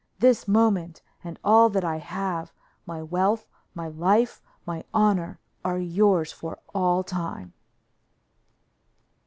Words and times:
this 0.17 0.47
moment, 0.47 1.03
and 1.23 1.37
all 1.43 1.69
that 1.69 1.83
I 1.85 1.97
have, 1.97 2.51
my 2.87 3.03
wealth, 3.03 3.47
my 3.75 3.87
life, 3.87 4.41
my 4.65 4.83
honor, 4.95 5.39
are 5.63 5.77
yours 5.77 6.31
for 6.31 6.57
all 6.73 7.03
time." 7.03 7.53